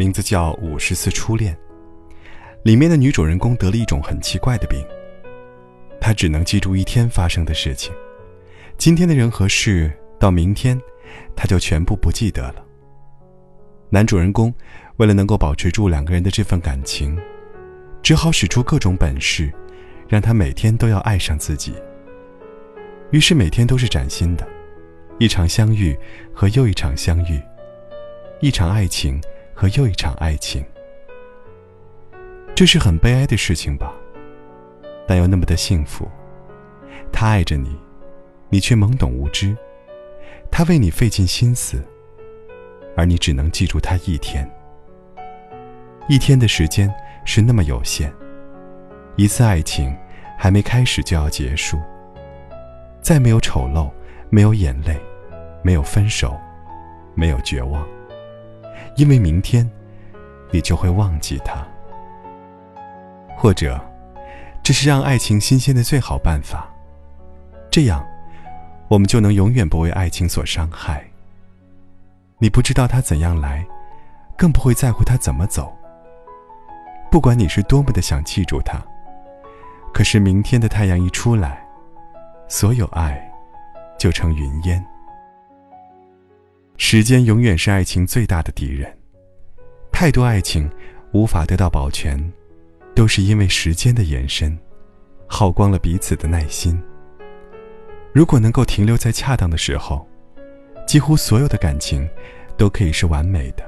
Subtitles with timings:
[0.00, 1.54] 名字叫《五十次初恋》。
[2.62, 4.82] 里面的女主人公得了一种很奇怪的病，
[6.00, 7.92] 她只能记住一天发生的事情，
[8.78, 10.80] 今天的人和事，到明天，
[11.36, 12.64] 她就全部不记得了。
[13.90, 14.50] 男主人公
[14.96, 17.14] 为了能够保持住两个人的这份感情，
[18.02, 19.52] 只好使出各种本事，
[20.08, 21.74] 让她每天都要爱上自己。
[23.10, 24.48] 于是每天都是崭新的。
[25.18, 25.94] 一场相遇
[26.32, 27.38] 和又一场相遇，
[28.40, 29.20] 一场爱情
[29.60, 30.64] 和又一场爱情，
[32.54, 33.92] 这是很悲哀的事情吧？
[35.06, 36.08] 但又那么的幸福。
[37.12, 37.78] 他爱着你，
[38.48, 39.54] 你却懵懂无知；
[40.50, 41.84] 他为你费尽心思，
[42.96, 44.50] 而你只能记住他一天。
[46.08, 46.90] 一天的时间
[47.26, 48.10] 是那么有限，
[49.16, 49.94] 一次爱情
[50.38, 51.78] 还没开始就要结束。
[53.02, 53.90] 再没有丑陋，
[54.30, 54.98] 没有眼泪。
[55.62, 56.34] 没有分手，
[57.14, 57.86] 没有绝望，
[59.00, 59.66] 因为明天，
[60.50, 61.66] 你就会忘记他。
[63.34, 63.80] 或者，
[64.62, 66.68] 这是让爱情新鲜的最好办法。
[67.70, 68.06] 这样，
[68.88, 71.02] 我们就能永远不为爱情所伤害。
[72.36, 73.66] 你不知道他怎样来，
[74.36, 75.74] 更不会在乎他怎么走。
[77.10, 78.78] 不管你是多么的想记住他，
[79.94, 81.66] 可是明天的太阳一出来，
[82.48, 83.18] 所有爱，
[83.98, 84.84] 就成云烟。
[86.82, 88.90] 时间永远是爱情最大的敌人，
[89.92, 90.68] 太多爱情
[91.12, 92.18] 无法得到保全，
[92.94, 94.58] 都是因为时间的延伸，
[95.26, 96.82] 耗光了彼此的耐心。
[98.14, 100.08] 如果能够停留在恰当的时候，
[100.86, 102.08] 几乎所有的感情
[102.56, 103.62] 都可以是完美的。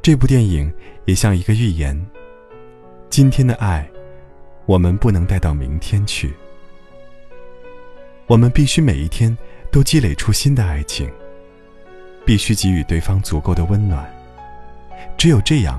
[0.00, 0.72] 这部电影
[1.04, 1.94] 也像一个预言：
[3.10, 3.86] 今天的爱，
[4.64, 6.32] 我们不能带到明天去，
[8.26, 9.36] 我们必须每一天
[9.70, 11.08] 都积累出新的爱情。
[12.32, 14.10] 必须给予对方足够的温暖，
[15.18, 15.78] 只有这样，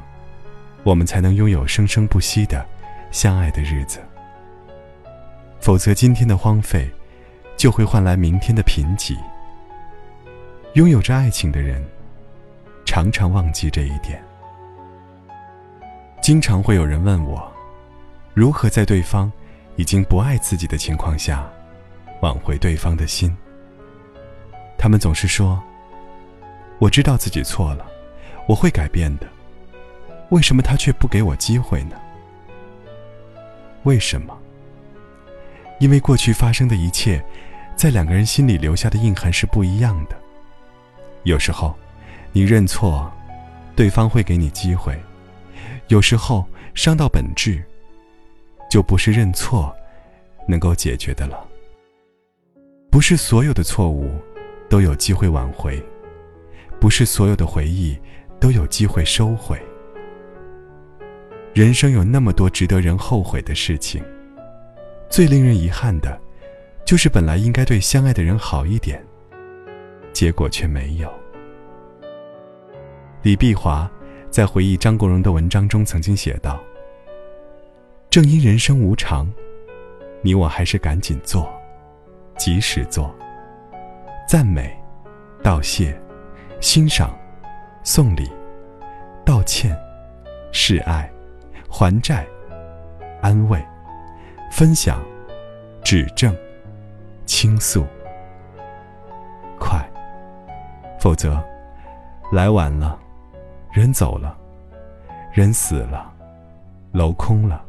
[0.83, 2.63] 我们才能拥有生生不息的
[3.09, 3.99] 相爱的日子。
[5.59, 6.87] 否则，今天的荒废，
[7.57, 9.17] 就会换来明天的贫瘠。
[10.73, 11.83] 拥有着爱情的人，
[12.85, 14.23] 常常忘记这一点。
[16.21, 17.51] 经常会有人问我，
[18.35, 19.31] 如何在对方
[19.75, 21.51] 已经不爱自己的情况下，
[22.21, 23.35] 挽回对方的心？
[24.77, 25.59] 他们总是说。
[26.83, 27.85] 我知道自己错了，
[28.45, 29.25] 我会改变的。
[30.31, 31.95] 为什么他却不给我机会呢？
[33.83, 34.37] 为什么？
[35.79, 37.23] 因为过去发生的一切，
[37.77, 40.17] 在两个人心里留下的印痕是不一样的。
[41.23, 41.73] 有时候，
[42.33, 43.09] 你认错，
[43.77, 44.93] 对方会给你机会；
[45.87, 46.45] 有时候，
[46.75, 47.63] 伤到本质，
[48.69, 49.73] 就不是认错
[50.49, 51.47] 能够解决的了。
[52.91, 54.11] 不是所有的错误
[54.69, 55.81] 都有机会挽回。
[56.83, 57.97] 不是所有的回忆
[58.41, 59.57] 都有机会收回。
[61.53, 64.03] 人生有那么多值得人后悔的事情，
[65.09, 66.19] 最令人遗憾的，
[66.83, 69.01] 就是本来应该对相爱的人好一点，
[70.11, 71.09] 结果却没有。
[73.21, 73.89] 李碧华
[74.29, 76.61] 在回忆张国荣的文章中曾经写道
[78.11, 79.31] ：“正因人生无常，
[80.21, 81.49] 你我还是赶紧做，
[82.37, 83.15] 及时做，
[84.27, 84.77] 赞美，
[85.41, 85.97] 道谢。”
[86.63, 87.13] 欣赏、
[87.83, 88.31] 送礼、
[89.25, 89.77] 道歉、
[90.53, 91.11] 示爱、
[91.69, 92.25] 还债、
[93.21, 93.61] 安慰、
[94.49, 95.03] 分享、
[95.83, 96.33] 指正、
[97.25, 97.85] 倾诉，
[99.59, 99.85] 快！
[100.97, 101.37] 否则，
[102.31, 102.97] 来晚了，
[103.73, 104.33] 人走了，
[105.33, 106.13] 人死了，
[106.93, 107.61] 楼空了，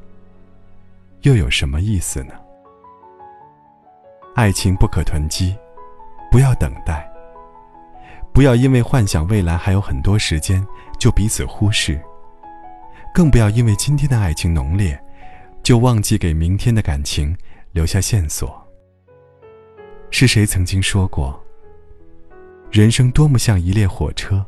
[1.22, 2.34] 又有什么意思呢？
[4.36, 5.58] 爱情不可囤积，
[6.30, 7.10] 不要等待。
[8.34, 10.66] 不要因为幻想未来还有很多时间
[10.98, 12.00] 就彼此忽视，
[13.14, 15.00] 更不要因为今天的爱情浓烈，
[15.62, 17.34] 就忘记给明天的感情
[17.70, 18.60] 留下线索。
[20.10, 21.40] 是谁曾经说过？
[22.72, 24.44] 人生多么像一列火车，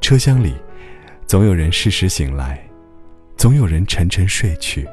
[0.00, 0.54] 车厢里
[1.26, 2.64] 总有人适时醒来，
[3.36, 4.88] 总有人沉沉睡去。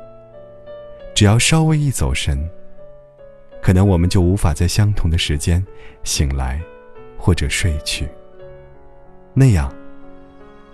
[1.13, 2.49] 只要稍微一走神，
[3.61, 5.63] 可能我们就无法在相同的时间
[6.03, 6.59] 醒来。
[7.21, 8.09] 或者睡去，
[9.31, 9.71] 那样，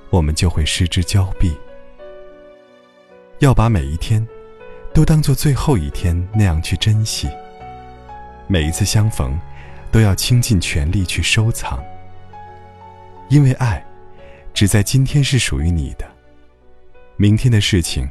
[0.10, 1.54] 我们就会失之交臂。
[3.40, 4.26] 要把每一天
[4.94, 7.28] 都当做最后一天那样去珍惜。
[8.48, 9.38] 每一次相逢，
[9.92, 11.84] 都要倾尽全力去收藏。
[13.30, 13.86] 因为爱，
[14.54, 16.10] 只在今天是属于你的，
[17.18, 18.10] 明天的事情，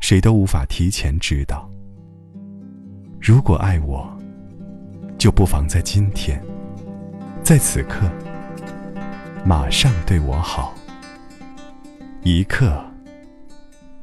[0.00, 1.70] 谁都无法提前知道。
[3.20, 4.10] 如果爱我，
[5.18, 6.42] 就不妨在今天，
[7.48, 8.00] 在此刻，
[9.42, 10.74] 马上对我好，
[12.22, 12.84] 一刻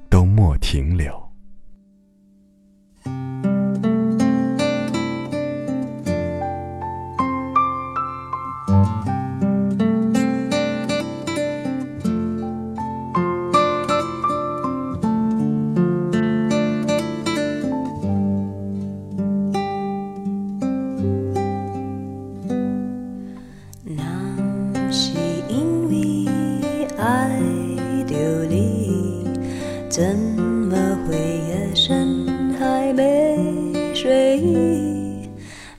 [0.09, 1.24] 都莫停留。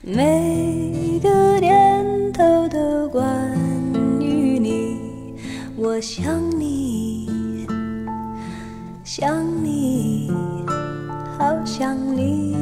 [0.01, 3.25] 每个念头都关
[4.19, 4.97] 于你，
[5.75, 7.65] 我想你，
[9.03, 10.31] 想你，
[11.37, 12.55] 好想你。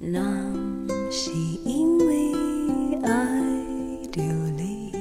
[0.00, 0.20] 那
[1.10, 1.30] 是
[1.64, 2.32] 因为
[3.02, 3.10] 爱
[4.14, 4.24] 流
[4.56, 4.92] 离。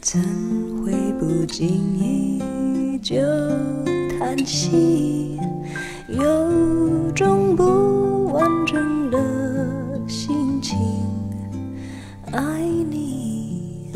[0.00, 0.20] 怎
[0.84, 1.66] 会不经
[1.98, 2.40] 意
[2.98, 3.16] 就
[4.24, 5.38] 叹息
[6.08, 9.18] 有种不完整的
[10.08, 10.78] 心情
[12.32, 13.92] 爱你